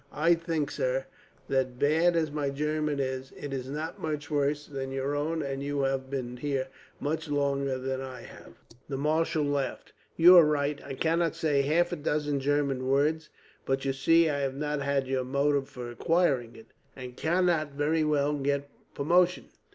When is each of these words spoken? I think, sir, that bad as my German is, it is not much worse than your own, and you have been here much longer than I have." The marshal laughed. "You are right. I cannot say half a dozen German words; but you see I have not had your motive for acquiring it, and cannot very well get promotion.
I 0.11 0.33
think, 0.33 0.71
sir, 0.71 1.05
that 1.47 1.77
bad 1.77 2.15
as 2.15 2.31
my 2.31 2.49
German 2.49 2.99
is, 2.99 3.31
it 3.37 3.53
is 3.53 3.69
not 3.69 4.01
much 4.01 4.31
worse 4.31 4.65
than 4.65 4.91
your 4.91 5.15
own, 5.15 5.43
and 5.43 5.61
you 5.61 5.83
have 5.83 6.09
been 6.09 6.37
here 6.37 6.69
much 6.99 7.27
longer 7.29 7.77
than 7.77 8.01
I 8.01 8.21
have." 8.21 8.55
The 8.89 8.97
marshal 8.97 9.43
laughed. 9.43 9.93
"You 10.17 10.37
are 10.39 10.43
right. 10.43 10.83
I 10.83 10.95
cannot 10.95 11.35
say 11.35 11.61
half 11.61 11.91
a 11.91 11.95
dozen 11.97 12.39
German 12.39 12.87
words; 12.87 13.29
but 13.63 13.85
you 13.85 13.93
see 13.93 14.27
I 14.27 14.39
have 14.39 14.55
not 14.55 14.81
had 14.81 15.05
your 15.07 15.23
motive 15.23 15.69
for 15.69 15.91
acquiring 15.91 16.55
it, 16.55 16.73
and 16.95 17.15
cannot 17.15 17.73
very 17.73 18.03
well 18.03 18.33
get 18.33 18.71
promotion. 18.95 19.49